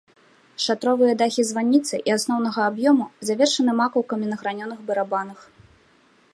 Шатровыя 0.65 1.13
дахі 1.21 1.41
званіцы 1.49 1.95
і 2.09 2.15
асноўнага 2.17 2.61
аб'ёму 2.71 3.05
завершаны 3.31 3.71
макаўкамі 3.83 4.25
на 4.33 4.43
гранёных 4.43 4.79
барабанах. 4.89 5.39